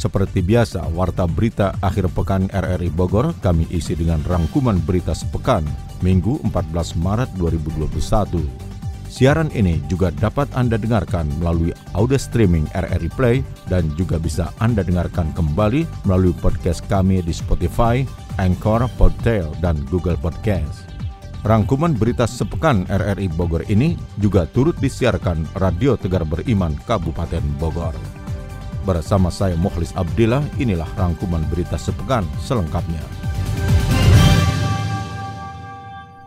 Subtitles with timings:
[0.00, 5.60] Seperti biasa, Warta Berita Akhir Pekan RRI Bogor kami isi dengan rangkuman berita sepekan,
[6.00, 8.40] Minggu 14 Maret 2021.
[9.12, 13.36] Siaran ini juga dapat Anda dengarkan melalui audio streaming RRI Play
[13.68, 18.00] dan juga bisa Anda dengarkan kembali melalui podcast kami di Spotify,
[18.40, 20.88] Anchor, Podtail, dan Google Podcast.
[21.44, 28.19] Rangkuman berita sepekan RRI Bogor ini juga turut disiarkan Radio Tegar Beriman Kabupaten Bogor.
[28.90, 32.98] Bersama saya Mukhlis Abdillah, inilah rangkuman berita sepekan selengkapnya.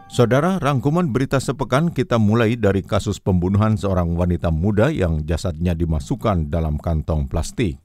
[0.07, 6.47] Saudara, rangkuman berita sepekan kita mulai dari kasus pembunuhan seorang wanita muda yang jasadnya dimasukkan
[6.47, 7.83] dalam kantong plastik.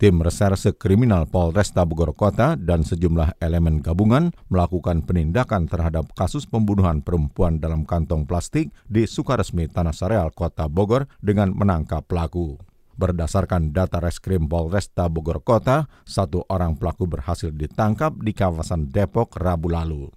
[0.00, 7.04] Tim Reserse Kriminal Polresta Bogor Kota dan sejumlah elemen gabungan melakukan penindakan terhadap kasus pembunuhan
[7.04, 12.75] perempuan dalam kantong plastik di Sukaresmi Tanah Sareal, Kota Bogor dengan menangkap pelaku.
[12.96, 19.68] Berdasarkan data Reskrim Polresta Bogor Kota, satu orang pelaku berhasil ditangkap di kawasan Depok Rabu
[19.68, 20.08] lalu.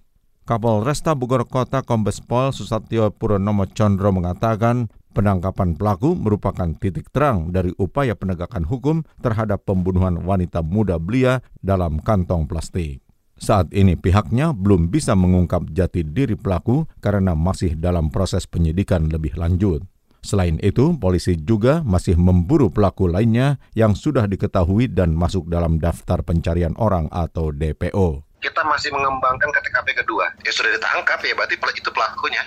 [0.48, 7.76] Kapolresta Bogor Kota Kombes Pol Susatyo Purnomo Condro mengatakan penangkapan pelaku merupakan titik terang dari
[7.76, 13.04] upaya penegakan hukum terhadap pembunuhan wanita muda belia dalam kantong plastik.
[13.40, 19.32] Saat ini pihaknya belum bisa mengungkap jati diri pelaku karena masih dalam proses penyidikan lebih
[19.36, 19.80] lanjut.
[20.20, 26.20] Selain itu, polisi juga masih memburu pelaku lainnya yang sudah diketahui dan masuk dalam daftar
[26.20, 28.28] pencarian orang atau DPO.
[28.40, 30.28] Kita masih mengembangkan ke TKP kedua.
[30.44, 32.42] Ya sudah ditangkap ya, berarti itu pelakunya.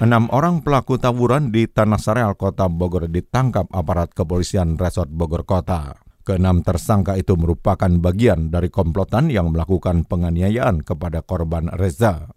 [0.00, 5.92] Enam orang pelaku tawuran di Tanah Sareal, Kota Bogor ditangkap aparat kepolisian Resort Bogor Kota.
[6.24, 12.32] Keenam tersangka itu merupakan bagian dari komplotan yang melakukan penganiayaan kepada korban Reza.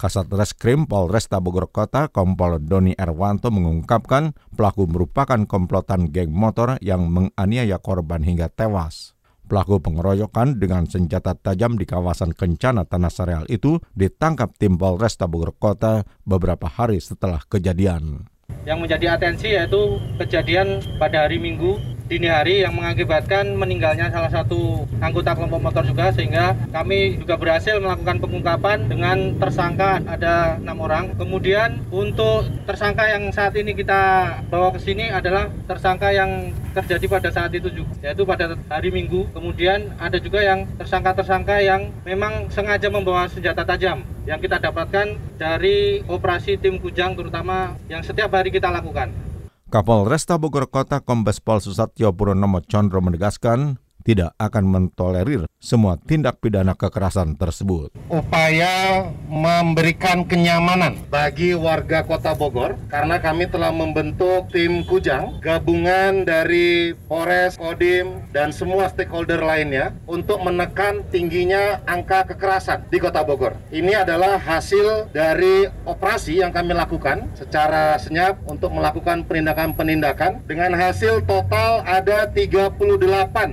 [0.00, 7.04] Kasat Reskrim Polresta Bogor Kota Kompol Doni Erwanto mengungkapkan pelaku merupakan komplotan geng motor yang
[7.12, 9.12] menganiaya korban hingga tewas.
[9.44, 15.52] Pelaku pengeroyokan dengan senjata tajam di kawasan Kencana Tanah Sareal itu ditangkap tim Polresta Bogor
[15.52, 18.24] Kota beberapa hari setelah kejadian.
[18.64, 21.76] Yang menjadi atensi yaitu kejadian pada hari Minggu
[22.10, 27.78] dini hari yang mengakibatkan meninggalnya salah satu anggota kelompok motor juga sehingga kami juga berhasil
[27.78, 31.14] melakukan pengungkapan dengan tersangka ada enam orang.
[31.14, 37.30] Kemudian untuk tersangka yang saat ini kita bawa ke sini adalah tersangka yang terjadi pada
[37.30, 39.30] saat itu juga yaitu pada hari Minggu.
[39.30, 46.02] Kemudian ada juga yang tersangka-tersangka yang memang sengaja membawa senjata tajam yang kita dapatkan dari
[46.10, 49.29] operasi tim Kujang terutama yang setiap hari kita lakukan
[49.70, 56.72] Kapolresta Bogor Kota Kombes Pol Susatyo Purnomo Condro menegaskan tidak akan mentolerir semua tindak pidana
[56.72, 57.92] kekerasan tersebut.
[58.08, 66.96] Upaya memberikan kenyamanan bagi warga Kota Bogor karena kami telah membentuk tim Kujang gabungan dari
[67.06, 73.54] Polres, Kodim dan semua stakeholder lainnya untuk menekan tingginya angka kekerasan di Kota Bogor.
[73.68, 81.20] Ini adalah hasil dari operasi yang kami lakukan secara senyap untuk melakukan penindakan-penindakan dengan hasil
[81.28, 82.80] total ada 38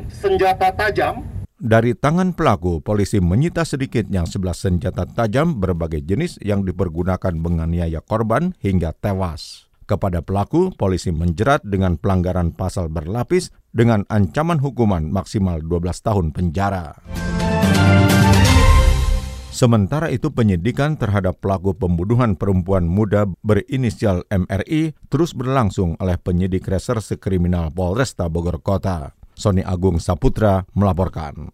[0.08, 1.26] senjata senjata tajam.
[1.58, 8.54] Dari tangan pelaku, polisi menyita sedikitnya 11 senjata tajam berbagai jenis yang dipergunakan menganiaya korban
[8.62, 9.66] hingga tewas.
[9.90, 16.94] Kepada pelaku, polisi menjerat dengan pelanggaran pasal berlapis dengan ancaman hukuman maksimal 12 tahun penjara.
[19.50, 27.18] Sementara itu penyidikan terhadap pelaku pembunuhan perempuan muda berinisial MRI terus berlangsung oleh penyidik reserse
[27.18, 29.18] kriminal Polresta Bogor Kota.
[29.38, 31.54] Sony Agung Saputra melaporkan.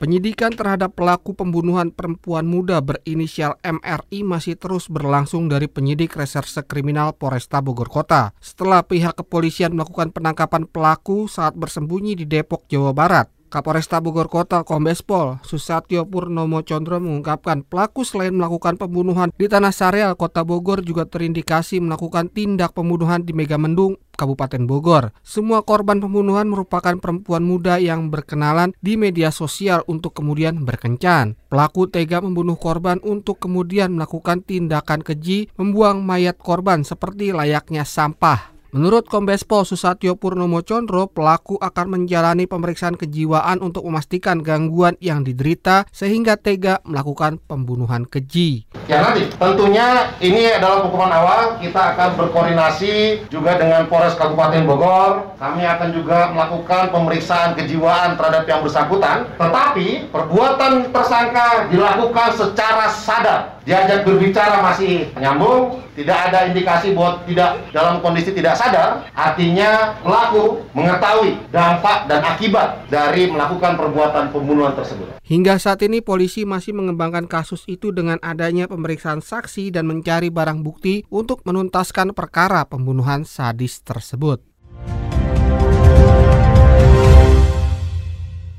[0.00, 7.12] Penyidikan terhadap pelaku pembunuhan perempuan muda berinisial MRI masih terus berlangsung dari penyidik reserse kriminal
[7.12, 13.39] Polresta Bogor Kota setelah pihak kepolisian melakukan penangkapan pelaku saat bersembunyi di Depok, Jawa Barat.
[13.50, 19.74] Kapolresta Bogor Kota Kombes Pol Susatyo Purnomo Condro mengungkapkan pelaku selain melakukan pembunuhan di Tanah
[19.74, 25.10] Sareal Kota Bogor juga terindikasi melakukan tindak pembunuhan di Megamendung Kabupaten Bogor.
[25.26, 31.40] Semua korban pembunuhan merupakan perempuan muda yang berkenalan di media sosial untuk kemudian berkencan.
[31.50, 38.59] Pelaku tega membunuh korban untuk kemudian melakukan tindakan keji membuang mayat korban seperti layaknya sampah.
[38.70, 45.26] Menurut Kombes Pol Susatyo Purnomo Condro, pelaku akan menjalani pemeriksaan kejiwaan untuk memastikan gangguan yang
[45.26, 48.70] diderita sehingga tega melakukan pembunuhan keji.
[48.86, 51.58] Ya nanti, tentunya ini adalah hukuman awal.
[51.58, 55.34] Kita akan berkoordinasi juga dengan Polres Kabupaten Bogor.
[55.42, 59.26] Kami akan juga melakukan pemeriksaan kejiwaan terhadap yang bersangkutan.
[59.34, 63.58] Tetapi perbuatan tersangka dilakukan secara sadar.
[63.70, 70.66] Diajak berbicara masih menyambung, tidak ada indikasi bahwa tidak dalam kondisi tidak sadar, artinya pelaku
[70.74, 75.22] mengetahui dampak dan akibat dari melakukan perbuatan pembunuhan tersebut.
[75.22, 80.66] Hingga saat ini polisi masih mengembangkan kasus itu dengan adanya pemeriksaan saksi dan mencari barang
[80.66, 84.49] bukti untuk menuntaskan perkara pembunuhan sadis tersebut.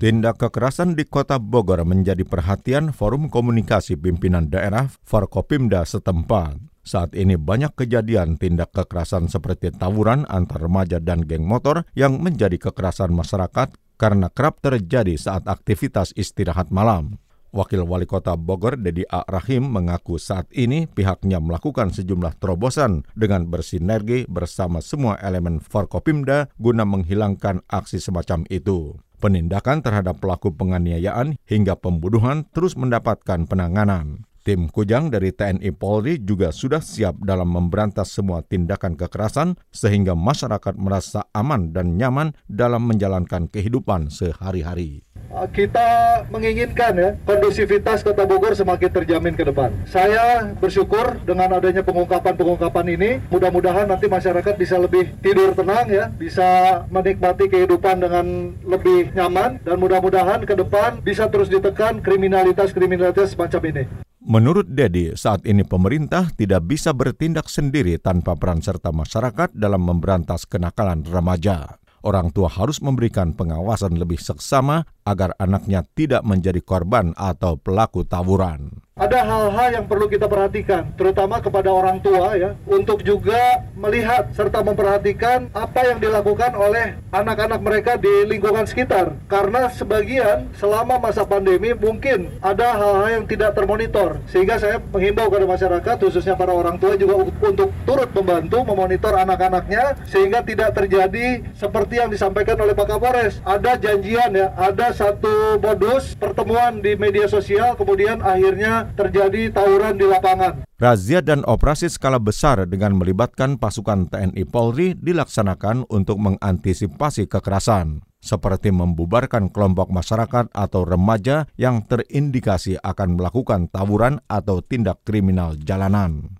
[0.01, 6.57] Tindak kekerasan di kota Bogor menjadi perhatian Forum Komunikasi Pimpinan Daerah Forkopimda setempat.
[6.81, 12.57] Saat ini banyak kejadian tindak kekerasan seperti tawuran antar remaja dan geng motor yang menjadi
[12.57, 17.21] kekerasan masyarakat karena kerap terjadi saat aktivitas istirahat malam.
[17.53, 19.21] Wakil Wali Kota Bogor, Dedi A.
[19.29, 26.89] Rahim, mengaku saat ini pihaknya melakukan sejumlah terobosan dengan bersinergi bersama semua elemen Forkopimda guna
[26.89, 28.97] menghilangkan aksi semacam itu.
[29.21, 34.25] Penindakan terhadap pelaku penganiayaan hingga pembunuhan terus mendapatkan penanganan.
[34.41, 40.73] Tim Kujang dari TNI Polri juga sudah siap dalam memberantas semua tindakan kekerasan sehingga masyarakat
[40.81, 45.05] merasa aman dan nyaman dalam menjalankan kehidupan sehari-hari.
[45.31, 45.87] Ah, kita
[46.27, 49.71] menginginkan ya kondusivitas Kota Bogor semakin terjamin ke depan.
[49.87, 56.83] Saya bersyukur dengan adanya pengungkapan-pengungkapan ini, mudah-mudahan nanti masyarakat bisa lebih tidur tenang ya, bisa
[56.91, 58.25] menikmati kehidupan dengan
[58.67, 63.83] lebih nyaman dan mudah-mudahan ke depan bisa terus ditekan kriminalitas-kriminalitas semacam ini.
[64.21, 70.45] Menurut Dedi, saat ini pemerintah tidak bisa bertindak sendiri tanpa peran serta masyarakat dalam memberantas
[70.45, 71.80] kenakalan remaja.
[72.01, 78.81] Orang tua harus memberikan pengawasan lebih seksama agar anaknya tidak menjadi korban atau pelaku tawuran
[79.01, 84.61] ada hal-hal yang perlu kita perhatikan, terutama kepada orang tua ya, untuk juga melihat serta
[84.61, 89.17] memperhatikan apa yang dilakukan oleh anak-anak mereka di lingkungan sekitar.
[89.25, 95.49] Karena sebagian selama masa pandemi mungkin ada hal-hal yang tidak termonitor, sehingga saya menghimbau kepada
[95.49, 101.97] masyarakat, khususnya para orang tua juga untuk turut membantu memonitor anak-anaknya, sehingga tidak terjadi seperti
[101.97, 103.41] yang disampaikan oleh Pak Kapolres.
[103.49, 110.05] Ada janjian ya, ada satu modus pertemuan di media sosial, kemudian akhirnya terjadi tawuran di
[110.07, 110.67] lapangan.
[110.81, 118.73] Razia dan operasi skala besar dengan melibatkan pasukan TNI Polri dilaksanakan untuk mengantisipasi kekerasan, seperti
[118.73, 126.33] membubarkan kelompok masyarakat atau remaja yang terindikasi akan melakukan tawuran atau tindak kriminal jalanan.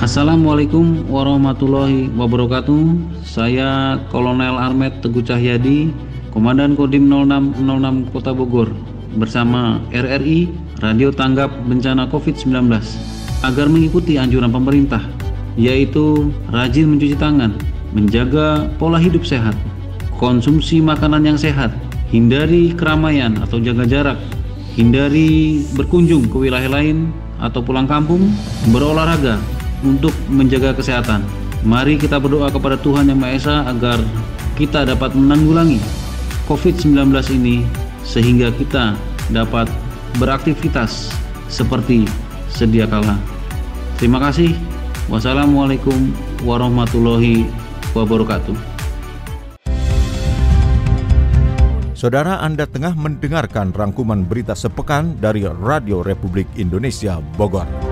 [0.00, 2.82] Assalamualaikum warahmatullahi wabarakatuh.
[3.20, 5.92] Saya Kolonel Armet Teguh Cahyadi,
[6.32, 12.70] Komandan Kodim 0606 Kota Bogor bersama RRI Radio Tanggap Bencana COVID-19
[13.42, 15.02] agar mengikuti anjuran pemerintah
[15.58, 17.52] yaitu rajin mencuci tangan,
[17.90, 19.56] menjaga pola hidup sehat,
[20.16, 21.74] konsumsi makanan yang sehat,
[22.14, 24.18] hindari keramaian atau jaga jarak,
[24.78, 27.10] hindari berkunjung ke wilayah lain
[27.42, 28.30] atau pulang kampung,
[28.70, 29.40] berolahraga
[29.82, 31.24] untuk menjaga kesehatan.
[31.60, 33.98] Mari kita berdoa kepada Tuhan Yang Maha Esa agar
[34.56, 35.80] kita dapat menanggulangi
[36.48, 36.96] COVID-19
[37.36, 37.64] ini
[38.10, 38.98] sehingga kita
[39.30, 39.70] dapat
[40.18, 41.14] beraktivitas
[41.46, 42.10] seperti
[42.50, 43.14] sedia kala.
[44.02, 44.58] Terima kasih.
[45.06, 46.10] Wassalamualaikum
[46.42, 47.46] warahmatullahi
[47.94, 48.58] wabarakatuh.
[51.94, 57.89] Saudara Anda tengah mendengarkan rangkuman berita sepekan dari Radio Republik Indonesia Bogor.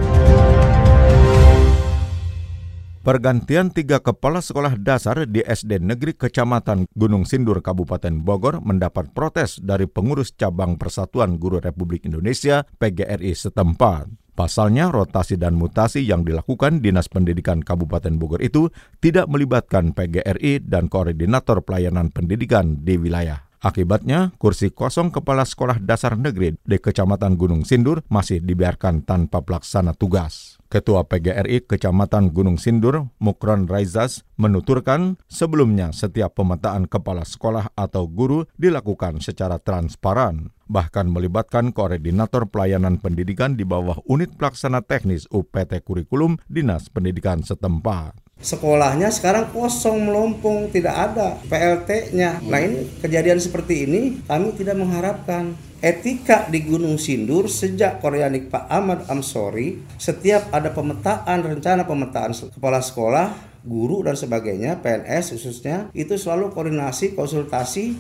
[3.09, 9.57] Pergantian tiga kepala sekolah dasar di SD Negeri Kecamatan Gunung Sindur Kabupaten Bogor mendapat protes
[9.65, 14.13] dari pengurus cabang Persatuan Guru Republik Indonesia PGRI setempat.
[14.37, 18.69] Pasalnya, rotasi dan mutasi yang dilakukan Dinas Pendidikan Kabupaten Bogor itu
[19.01, 23.41] tidak melibatkan PGRI dan Koordinator Pelayanan Pendidikan di wilayah.
[23.65, 29.97] Akibatnya, kursi kosong kepala sekolah dasar negeri di Kecamatan Gunung Sindur masih dibiarkan tanpa pelaksana
[29.97, 30.58] tugas.
[30.69, 38.45] Ketua PGRI Kecamatan Gunung Sindur, Mukron Raizas, menuturkan sebelumnya setiap pemetaan kepala sekolah atau guru
[38.61, 46.37] dilakukan secara transparan, bahkan melibatkan koordinator pelayanan pendidikan di bawah unit pelaksana teknis UPT Kurikulum
[46.53, 48.29] Dinas Pendidikan setempat.
[48.37, 52.45] Sekolahnya sekarang kosong melompong, tidak ada PLT-nya.
[52.45, 58.67] Nah ini kejadian seperti ini kami tidak mengharapkan etika di Gunung Sindur sejak Koreanik Pak
[58.67, 63.31] Ahmad Amsori setiap ada pemetaan rencana pemetaan kepala sekolah
[63.63, 67.95] guru dan sebagainya, PNS khususnya, itu selalu koordinasi, konsultasi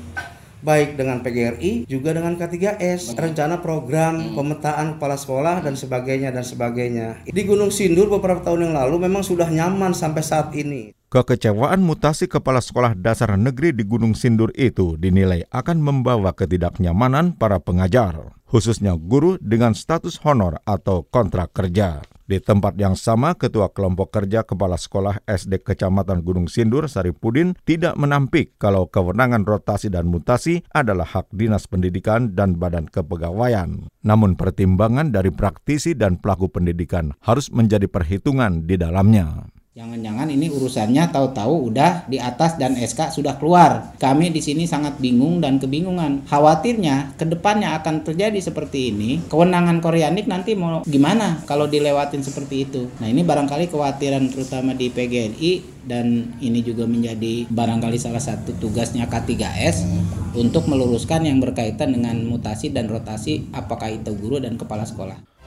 [0.58, 7.22] baik dengan PGRI juga dengan K3S rencana program pemetaan kepala sekolah dan sebagainya dan sebagainya.
[7.30, 12.28] Di Gunung Sindur beberapa tahun yang lalu memang sudah nyaman sampai saat ini Kekecewaan mutasi
[12.28, 18.92] kepala sekolah dasar negeri di Gunung Sindur itu dinilai akan membawa ketidaknyamanan para pengajar, khususnya
[18.92, 22.04] guru dengan status honor atau kontrak kerja.
[22.28, 27.96] Di tempat yang sama, Ketua Kelompok Kerja Kepala Sekolah SD Kecamatan Gunung Sindur, Saripudin, tidak
[27.96, 33.88] menampik kalau kewenangan rotasi dan mutasi adalah hak Dinas Pendidikan dan Badan Kepegawaian.
[34.04, 39.48] Namun pertimbangan dari praktisi dan pelaku pendidikan harus menjadi perhitungan di dalamnya.
[39.78, 43.94] Jangan-jangan ini urusannya tahu-tahu udah di atas dan SK sudah keluar.
[44.02, 46.26] Kami di sini sangat bingung dan kebingungan.
[46.26, 49.22] Khawatirnya ke depannya akan terjadi seperti ini.
[49.30, 52.90] Kewenangan Koreanik nanti mau gimana kalau dilewatin seperti itu.
[52.98, 55.50] Nah ini barangkali kekhawatiran terutama di PGNI
[55.86, 59.86] dan ini juga menjadi barangkali salah satu tugasnya K3S
[60.34, 65.37] untuk meluruskan yang berkaitan dengan mutasi dan rotasi apakah itu guru dan kepala sekolah.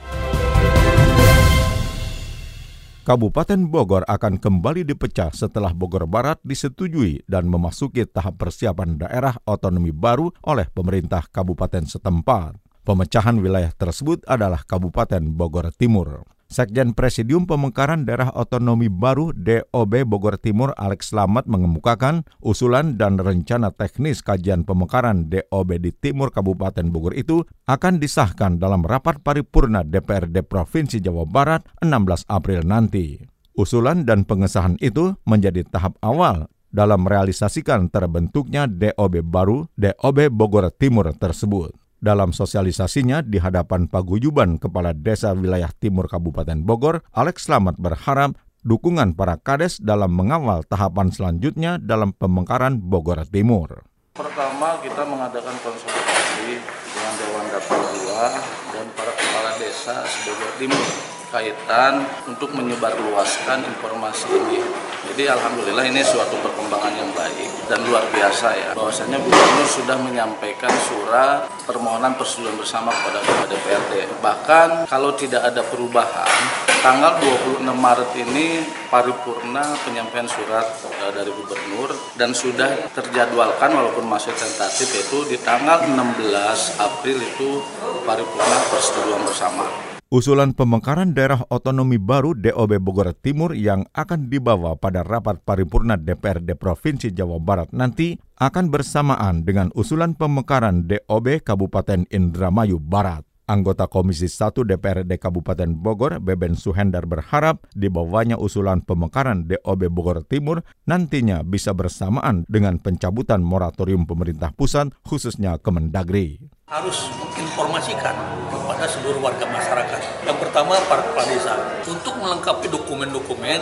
[3.02, 9.90] Kabupaten Bogor akan kembali dipecah setelah Bogor Barat disetujui dan memasuki tahap persiapan daerah otonomi
[9.90, 12.62] baru oleh pemerintah kabupaten setempat.
[12.86, 16.22] Pemecahan wilayah tersebut adalah Kabupaten Bogor Timur.
[16.52, 23.72] Sekjen Presidium Pemekaran Daerah Otonomi Baru DOB Bogor Timur Alex Slamet mengemukakan usulan dan rencana
[23.72, 30.44] teknis kajian pemekaran DOB di Timur Kabupaten Bogor itu akan disahkan dalam rapat paripurna DPRD
[30.44, 33.18] Provinsi Jawa Barat 16 April nanti.
[33.56, 41.12] Usulan dan pengesahan itu menjadi tahap awal dalam merealisasikan terbentuknya DOB baru DOB Bogor Timur
[41.16, 41.81] tersebut.
[42.02, 48.34] Dalam sosialisasinya di hadapan paguyuban Kepala Desa Wilayah Timur Kabupaten Bogor, Alex Slamet berharap
[48.66, 53.86] dukungan para kades dalam mengawal tahapan selanjutnya dalam pemekaran Bogor Timur.
[54.18, 56.58] Pertama kita mengadakan konsultasi
[56.90, 64.60] dengan Dewan Dapur 2 dan para kepala desa Bogor Timur kaitan untuk menyebarluaskan informasi ini
[65.02, 68.70] jadi alhamdulillah ini suatu perkembangan yang baik dan luar biasa ya.
[68.72, 73.20] Bahwasanya Gubernur sudah menyampaikan surat permohonan persetujuan bersama kepada
[73.50, 74.08] DPRD.
[74.24, 76.32] Bahkan kalau tidak ada perubahan,
[76.80, 84.32] tanggal 26 Maret ini paripurna penyampaian surat uh, dari Gubernur dan sudah terjadwalkan walaupun masih
[84.32, 87.60] tentatif yaitu di tanggal 16 April itu
[88.08, 89.91] paripurna persetujuan bersama.
[90.12, 96.52] Usulan pemekaran daerah otonomi baru DOB Bogor Timur yang akan dibawa pada rapat paripurna DPRD
[96.52, 103.24] Provinsi Jawa Barat nanti akan bersamaan dengan usulan pemekaran DOB Kabupaten Indramayu Barat.
[103.48, 110.60] Anggota Komisi 1 DPRD Kabupaten Bogor, Beben Suhendar berharap dibawanya usulan pemekaran DOB Bogor Timur
[110.84, 118.16] nantinya bisa bersamaan dengan pencabutan moratorium pemerintah pusat khususnya Kemendagri harus menginformasikan
[118.48, 120.24] kepada seluruh warga masyarakat.
[120.24, 121.52] Yang pertama para kepala desa
[121.84, 123.60] untuk melengkapi dokumen-dokumen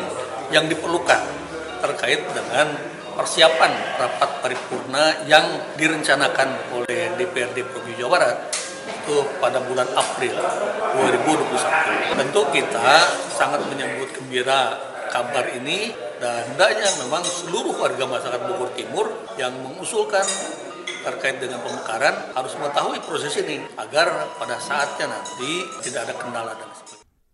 [0.54, 1.18] yang diperlukan
[1.82, 2.70] terkait dengan
[3.18, 5.42] persiapan rapat paripurna yang
[5.74, 8.36] direncanakan oleh DPRD Provinsi Jawa Barat
[8.86, 10.38] itu pada bulan April
[10.94, 12.14] 2021.
[12.14, 12.90] Tentu kita
[13.34, 14.78] sangat menyambut gembira
[15.10, 15.90] kabar ini
[16.22, 20.22] dan hendaknya memang seluruh warga masyarakat Bogor Timur yang mengusulkan
[21.04, 26.68] terkait dengan pemekaran harus mengetahui proses ini agar pada saatnya nanti tidak ada kendala dan.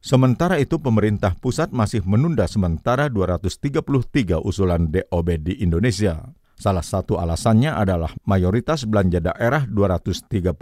[0.06, 6.30] Sementara itu pemerintah pusat masih menunda sementara 233 usulan DOB di Indonesia.
[6.56, 10.56] Salah satu alasannya adalah mayoritas belanja daerah 233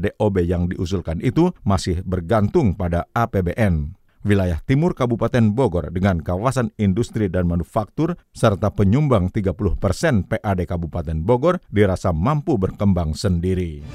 [0.00, 3.95] DOB yang diusulkan itu masih bergantung pada APBN
[4.26, 11.22] wilayah timur Kabupaten Bogor dengan kawasan industri dan manufaktur serta penyumbang 30 persen PAD Kabupaten
[11.22, 13.86] Bogor dirasa mampu berkembang sendiri.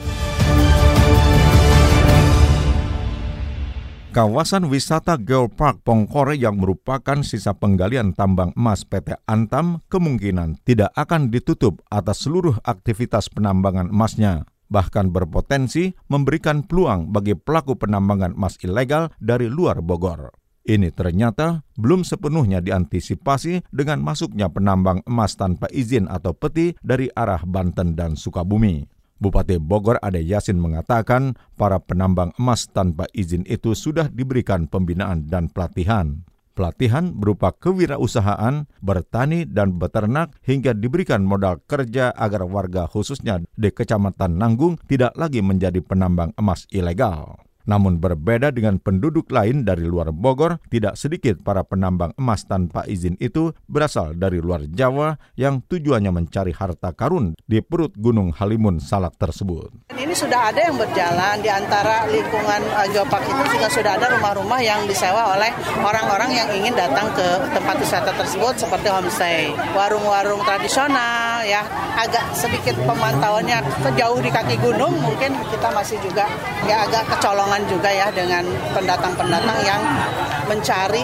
[4.12, 11.32] Kawasan wisata Geopark Pongkore yang merupakan sisa penggalian tambang emas PT Antam kemungkinan tidak akan
[11.32, 19.12] ditutup atas seluruh aktivitas penambangan emasnya bahkan berpotensi memberikan peluang bagi pelaku penambangan emas ilegal
[19.20, 20.32] dari luar Bogor.
[20.64, 27.44] Ini ternyata belum sepenuhnya diantisipasi dengan masuknya penambang emas tanpa izin atau peti dari arah
[27.44, 28.88] Banten dan Sukabumi.
[29.22, 35.46] Bupati Bogor Ade Yasin mengatakan para penambang emas tanpa izin itu sudah diberikan pembinaan dan
[35.46, 36.26] pelatihan.
[36.52, 44.36] Pelatihan berupa kewirausahaan, bertani, dan beternak hingga diberikan modal kerja agar warga khususnya di Kecamatan
[44.36, 47.51] Nanggung tidak lagi menjadi penambang emas ilegal.
[47.68, 53.20] Namun berbeda dengan penduduk lain dari luar Bogor, tidak sedikit para penambang emas tanpa izin
[53.20, 59.20] itu berasal dari luar Jawa yang tujuannya mencari harta karun di perut Gunung Halimun Salak
[59.20, 59.92] tersebut.
[59.94, 64.60] Ini sudah ada yang berjalan di antara lingkungan uh, Jopak itu juga sudah ada rumah-rumah
[64.64, 65.52] yang disewa oleh
[65.82, 71.64] orang-orang yang ingin datang ke tempat wisata tersebut seperti homestay, warung-warung tradisional ya,
[72.00, 73.60] agak sedikit pemantauannya
[74.00, 76.26] jauh di kaki gunung mungkin kita masih juga
[76.64, 79.82] ya agak kecolongan juga ya dengan pendatang-pendatang yang
[80.48, 81.04] mencari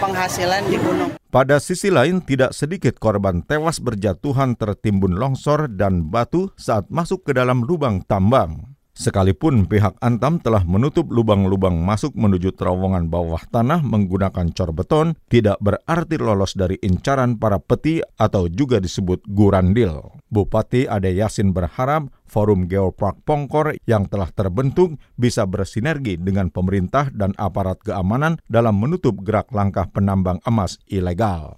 [0.00, 1.12] penghasilan di gunung.
[1.32, 7.32] Pada sisi lain, tidak sedikit korban tewas berjatuhan tertimbun longsor dan batu saat masuk ke
[7.32, 8.71] dalam lubang tambang.
[8.92, 15.56] Sekalipun pihak Antam telah menutup lubang-lubang masuk menuju terowongan bawah tanah menggunakan cor beton, tidak
[15.64, 20.12] berarti lolos dari incaran para peti atau juga disebut gurandil.
[20.28, 27.32] Bupati Ade Yasin berharap Forum Geopark Pongkor yang telah terbentuk bisa bersinergi dengan pemerintah dan
[27.40, 31.56] aparat keamanan dalam menutup gerak langkah penambang emas ilegal.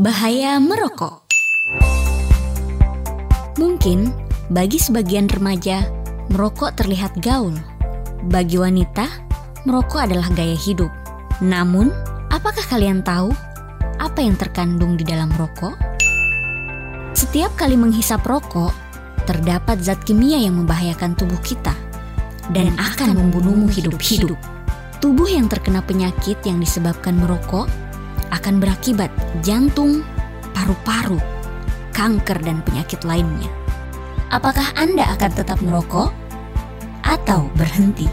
[0.00, 1.28] Bahaya merokok
[3.58, 5.84] Mungkin bagi sebagian remaja,
[6.32, 7.52] merokok terlihat gaul.
[8.32, 9.04] Bagi wanita,
[9.68, 10.88] merokok adalah gaya hidup.
[11.44, 11.92] Namun,
[12.32, 13.28] apakah kalian tahu
[14.00, 15.76] apa yang terkandung di dalam rokok?
[17.12, 18.72] Setiap kali menghisap rokok,
[19.28, 21.76] terdapat zat kimia yang membahayakan tubuh kita
[22.48, 24.40] dan akan membunuhmu hidup-hidup.
[24.98, 27.68] Tubuh yang terkena penyakit yang disebabkan merokok
[28.32, 29.12] akan berakibat
[29.44, 30.00] jantung,
[30.56, 31.20] paru-paru,
[31.92, 33.57] kanker, dan penyakit lainnya.
[34.28, 36.12] Apakah Anda akan tetap merokok
[37.00, 38.04] atau berhenti?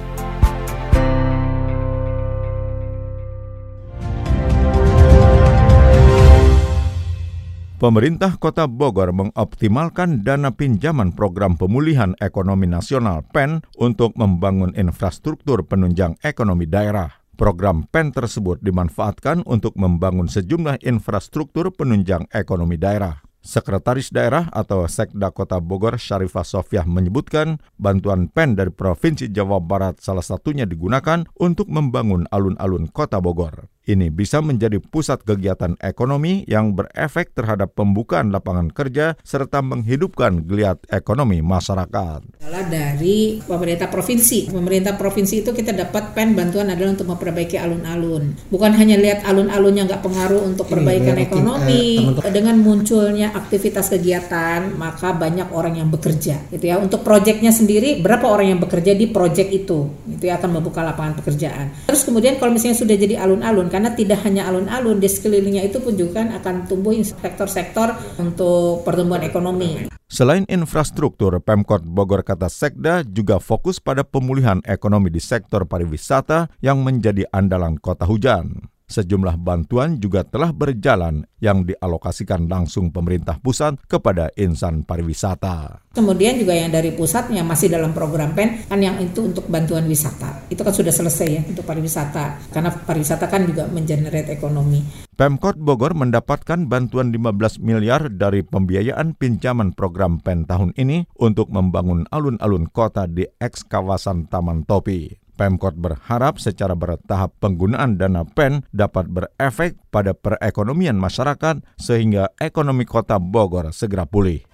[7.75, 16.15] Pemerintah Kota Bogor mengoptimalkan dana pinjaman program pemulihan ekonomi nasional PEN untuk membangun infrastruktur penunjang
[16.23, 17.11] ekonomi daerah.
[17.35, 23.19] Program PEN tersebut dimanfaatkan untuk membangun sejumlah infrastruktur penunjang ekonomi daerah.
[23.45, 30.01] Sekretaris Daerah atau Sekda Kota Bogor Syarifah Sofiah menyebutkan bantuan PEN dari Provinsi Jawa Barat
[30.01, 33.69] salah satunya digunakan untuk membangun alun-alun Kota Bogor.
[33.85, 40.81] Ini bisa menjadi pusat kegiatan ekonomi yang berefek terhadap pembukaan lapangan kerja serta menghidupkan geliat
[40.89, 42.41] ekonomi masyarakat.
[42.41, 44.49] Adalah dari pemerintah provinsi.
[44.49, 48.33] Pemerintah provinsi itu kita dapat pen bantuan adalah untuk memperbaiki alun-alun.
[48.49, 52.09] Bukan hanya lihat alun-alunnya nggak pengaruh untuk perbaikan ekonomi.
[52.25, 56.49] Eh, Dengan munculnya aktivitas kegiatan, maka banyak orang yang bekerja.
[56.49, 56.81] Gitu ya.
[56.81, 59.93] Untuk proyeknya sendiri, berapa orang yang bekerja di proyek itu?
[60.09, 61.85] Itu akan membuka lapangan pekerjaan.
[61.85, 65.99] Terus kemudian kalau misalnya sudah jadi alun-alun, karena tidak hanya alun-alun di sekelilingnya itu pun
[65.99, 69.91] juga akan tumbuh sektor-sektor untuk pertumbuhan ekonomi.
[70.07, 76.87] Selain infrastruktur, Pemkot Bogor kata Sekda juga fokus pada pemulihan ekonomi di sektor pariwisata yang
[76.87, 78.71] menjadi andalan kota hujan.
[78.85, 85.81] Sejumlah bantuan juga telah berjalan yang dialokasikan langsung pemerintah pusat kepada insan pariwisata.
[85.97, 90.45] Kemudian juga yang dari pusatnya masih dalam program PEN kan yang itu untuk bantuan wisata.
[90.53, 94.85] Itu kan sudah selesai ya untuk pariwisata karena pariwisata kan juga mengenerate ekonomi.
[95.15, 102.05] Pemkot Bogor mendapatkan bantuan 15 miliar dari pembiayaan pinjaman program PEN tahun ini untuk membangun
[102.13, 105.24] alun-alun kota di eks kawasan Taman Topi.
[105.35, 113.19] Pemkot berharap secara bertahap penggunaan dana PEN dapat berefek pada perekonomian masyarakat sehingga ekonomi kota
[113.19, 114.47] Bogor segera pulih.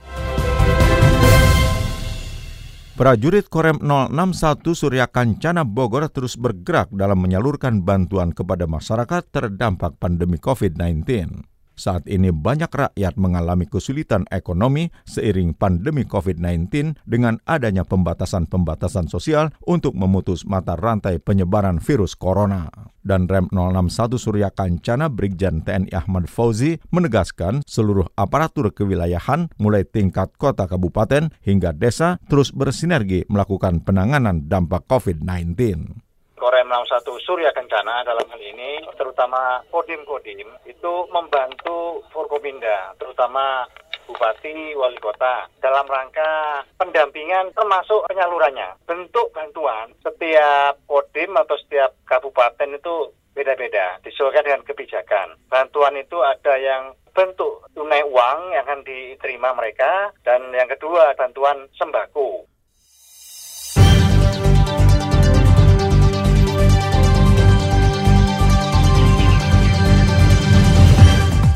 [3.01, 10.37] Prajurit Korem 061 Surya Kancana Bogor terus bergerak dalam menyalurkan bantuan kepada masyarakat terdampak pandemi
[10.37, 11.50] COVID-19.
[11.81, 19.97] Saat ini banyak rakyat mengalami kesulitan ekonomi seiring pandemi COVID-19 dengan adanya pembatasan-pembatasan sosial untuk
[19.97, 22.69] memutus mata rantai penyebaran virus corona.
[23.01, 30.37] Dan Rem 061 Surya Kancana Brigjen TNI Ahmad Fauzi menegaskan seluruh aparatur kewilayahan mulai tingkat
[30.37, 35.57] kota kabupaten hingga desa terus bersinergi melakukan penanganan dampak COVID-19.
[36.51, 43.63] Korem 61 Surya Kencana dalam hal ini, terutama Kodim-Kodim, itu membantu Forkominda, terutama
[44.03, 48.83] Bupati, Wali Kota, dalam rangka pendampingan termasuk penyalurannya.
[48.83, 55.39] Bentuk bantuan setiap Kodim atau setiap kabupaten itu beda-beda, disesuaikan dengan kebijakan.
[55.47, 61.71] Bantuan itu ada yang bentuk tunai uang yang akan diterima mereka, dan yang kedua bantuan
[61.79, 62.43] sembako.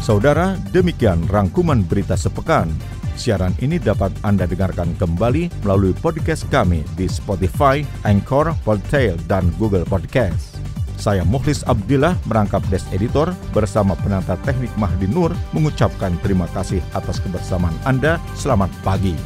[0.05, 2.69] Saudara, demikian rangkuman berita sepekan.
[3.17, 9.81] Siaran ini dapat Anda dengarkan kembali melalui podcast kami di Spotify, Anchor, Podtail, dan Google
[9.81, 10.61] Podcast.
[11.01, 17.17] Saya Mukhlis Abdillah merangkap Des Editor bersama penata teknik Mahdi Nur mengucapkan terima kasih atas
[17.25, 18.21] kebersamaan Anda.
[18.37, 19.17] Selamat pagi.